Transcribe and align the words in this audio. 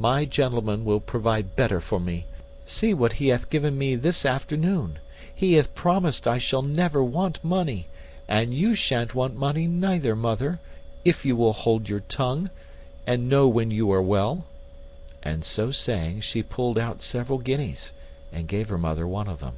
My 0.00 0.24
gentleman 0.24 0.84
will 0.84 0.98
provide 0.98 1.54
better 1.54 1.80
for 1.80 2.00
me. 2.00 2.26
See 2.66 2.92
what 2.92 3.12
he 3.12 3.28
hath 3.28 3.48
given 3.48 3.78
me 3.78 3.94
this 3.94 4.26
afternoon. 4.26 4.98
He 5.32 5.52
hath 5.52 5.72
promised 5.76 6.26
I 6.26 6.38
shall 6.38 6.62
never 6.62 7.00
want 7.04 7.44
money; 7.44 7.86
and 8.26 8.52
you 8.52 8.74
shan't 8.74 9.14
want 9.14 9.36
money 9.36 9.68
neither, 9.68 10.16
mother, 10.16 10.58
if 11.04 11.24
you 11.24 11.36
will 11.36 11.52
hold 11.52 11.88
your 11.88 12.00
tongue, 12.00 12.50
and 13.06 13.28
know 13.28 13.46
when 13.46 13.70
you 13.70 13.92
are 13.92 14.02
well." 14.02 14.46
And 15.22 15.44
so 15.44 15.70
saying, 15.70 16.22
she 16.22 16.42
pulled 16.42 16.76
out 16.76 17.04
several 17.04 17.38
guineas, 17.38 17.92
and 18.32 18.48
gave 18.48 18.70
her 18.70 18.78
mother 18.78 19.06
one 19.06 19.28
of 19.28 19.38
them. 19.38 19.54